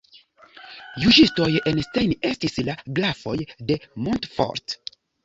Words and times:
Juĝistoj 1.01 1.49
en 1.71 1.81
Stein 1.87 2.15
estis 2.29 2.57
la 2.71 2.75
"Grafoj 3.01 3.37
de 3.69 3.79
Montfort". 4.07 4.77